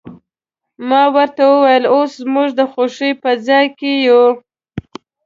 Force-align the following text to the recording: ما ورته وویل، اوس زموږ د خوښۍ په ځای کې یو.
ما 0.89 1.03
ورته 1.15 1.43
وویل، 1.51 1.83
اوس 1.93 2.11
زموږ 2.23 2.49
د 2.59 2.61
خوښۍ 2.71 3.11
په 3.23 3.31
ځای 3.47 3.65
کې 3.79 3.91
یو. 4.07 4.25